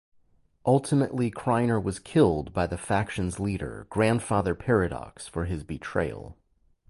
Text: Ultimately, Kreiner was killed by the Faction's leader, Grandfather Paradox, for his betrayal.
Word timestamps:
Ultimately, 0.65 1.29
Kreiner 1.29 1.79
was 1.79 1.99
killed 1.99 2.53
by 2.53 2.65
the 2.65 2.75
Faction's 2.75 3.39
leader, 3.39 3.85
Grandfather 3.91 4.55
Paradox, 4.55 5.27
for 5.27 5.45
his 5.45 5.63
betrayal. 5.63 6.35